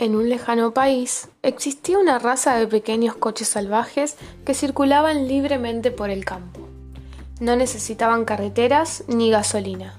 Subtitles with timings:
[0.00, 6.08] En un lejano país existía una raza de pequeños coches salvajes que circulaban libremente por
[6.08, 6.60] el campo.
[7.40, 9.96] No necesitaban carreteras ni gasolina.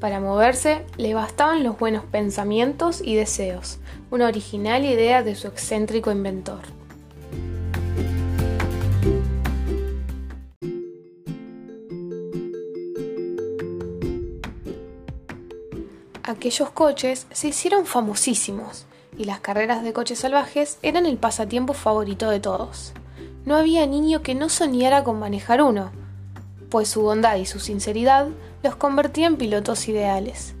[0.00, 3.78] Para moverse le bastaban los buenos pensamientos y deseos,
[4.10, 6.60] una original idea de su excéntrico inventor.
[16.22, 18.84] Aquellos coches se hicieron famosísimos
[19.18, 22.92] y las carreras de coches salvajes eran el pasatiempo favorito de todos.
[23.44, 25.90] No había niño que no soñara con manejar uno,
[26.70, 28.28] pues su bondad y su sinceridad
[28.62, 30.54] los convertía en pilotos ideales.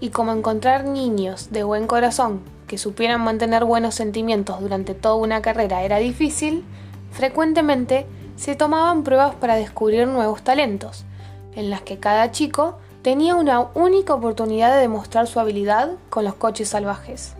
[0.00, 5.42] Y como encontrar niños de buen corazón que supieran mantener buenos sentimientos durante toda una
[5.42, 6.64] carrera era difícil,
[7.12, 11.04] frecuentemente se tomaban pruebas para descubrir nuevos talentos,
[11.54, 16.34] en las que cada chico tenía una única oportunidad de demostrar su habilidad con los
[16.34, 17.34] coches salvajes.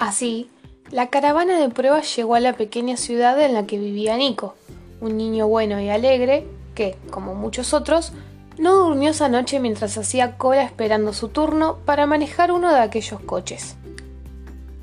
[0.00, 0.50] Así,
[0.90, 4.54] la caravana de pruebas llegó a la pequeña ciudad en la que vivía Nico,
[5.02, 8.14] un niño bueno y alegre que, como muchos otros,
[8.56, 13.20] no durmió esa noche mientras hacía cola esperando su turno para manejar uno de aquellos
[13.20, 13.76] coches.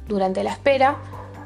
[0.08, 0.98] Durante la espera,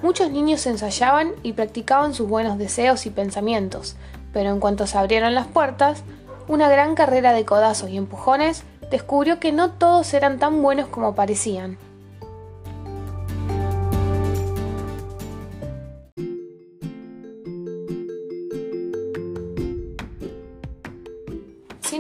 [0.04, 3.96] muchos niños ensayaban y practicaban sus buenos deseos y pensamientos,
[4.34, 6.04] pero en cuanto se abrieron las puertas,
[6.50, 11.16] una gran carrera de codazos y empujones descubrió que no todos eran tan buenos como
[11.16, 11.78] parecían.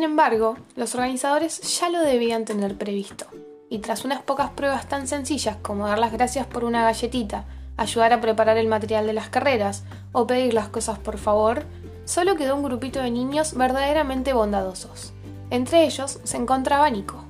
[0.01, 3.27] Sin embargo, los organizadores ya lo debían tener previsto,
[3.69, 7.45] y tras unas pocas pruebas tan sencillas como dar las gracias por una galletita,
[7.77, 11.65] ayudar a preparar el material de las carreras o pedir las cosas por favor,
[12.05, 15.13] solo quedó un grupito de niños verdaderamente bondadosos.
[15.51, 17.23] Entre ellos se encontraba Nico.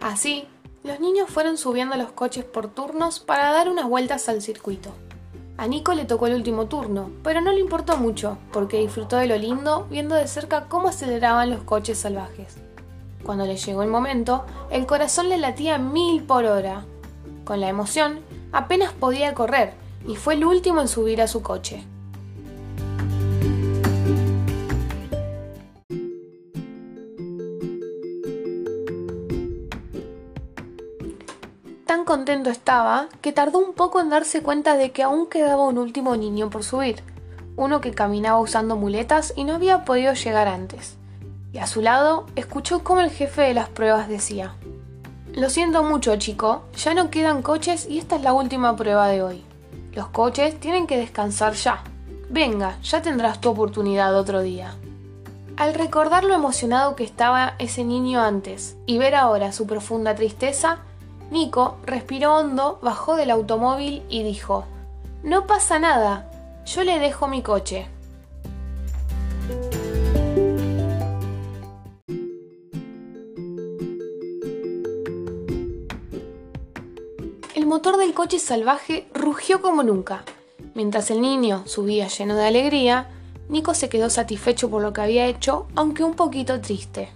[0.00, 0.46] Así,
[0.90, 4.90] los niños fueron subiendo los coches por turnos para dar unas vueltas al circuito.
[5.56, 9.28] A Nico le tocó el último turno, pero no le importó mucho, porque disfrutó de
[9.28, 12.56] lo lindo viendo de cerca cómo aceleraban los coches salvajes.
[13.22, 16.84] Cuando le llegó el momento, el corazón le latía mil por hora.
[17.44, 18.18] Con la emoción,
[18.50, 19.74] apenas podía correr,
[20.08, 21.86] y fue el último en subir a su coche.
[31.90, 35.76] Tan contento estaba que tardó un poco en darse cuenta de que aún quedaba un
[35.76, 37.02] último niño por subir,
[37.56, 40.96] uno que caminaba usando muletas y no había podido llegar antes.
[41.52, 44.54] Y a su lado escuchó cómo el jefe de las pruebas decía,
[45.34, 49.24] Lo siento mucho chico, ya no quedan coches y esta es la última prueba de
[49.24, 49.44] hoy.
[49.92, 51.82] Los coches tienen que descansar ya.
[52.28, 54.76] Venga, ya tendrás tu oportunidad otro día.
[55.56, 60.84] Al recordar lo emocionado que estaba ese niño antes y ver ahora su profunda tristeza,
[61.30, 64.64] Nico respiró hondo, bajó del automóvil y dijo,
[65.22, 66.28] No pasa nada,
[66.66, 67.86] yo le dejo mi coche.
[77.54, 80.24] El motor del coche salvaje rugió como nunca.
[80.74, 83.06] Mientras el niño subía lleno de alegría,
[83.48, 87.08] Nico se quedó satisfecho por lo que había hecho, aunque un poquito triste.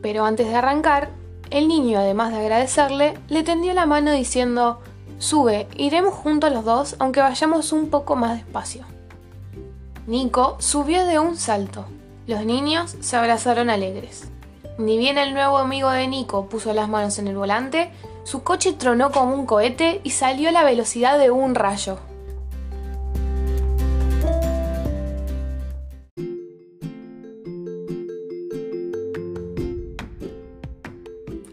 [0.00, 1.21] Pero antes de arrancar,
[1.52, 4.80] el niño, además de agradecerle, le tendió la mano diciendo,
[5.18, 8.84] Sube, iremos juntos los dos, aunque vayamos un poco más despacio.
[10.06, 11.84] Nico subió de un salto.
[12.26, 14.24] Los niños se abrazaron alegres.
[14.78, 17.92] Ni bien el nuevo amigo de Nico puso las manos en el volante,
[18.24, 21.98] su coche tronó como un cohete y salió a la velocidad de un rayo.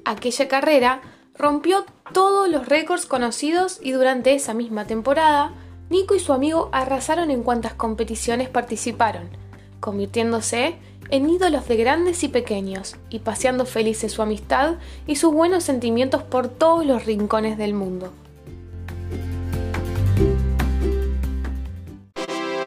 [0.10, 1.02] Aquella carrera
[1.38, 5.52] rompió todos los récords conocidos y durante esa misma temporada,
[5.92, 9.30] Nico y su amigo arrasaron en cuantas competiciones participaron,
[9.80, 10.80] convirtiéndose
[11.12, 16.24] en ídolos de grandes y pequeños y paseando felices su amistad y sus buenos sentimientos
[16.24, 18.12] por todos los rincones del mundo.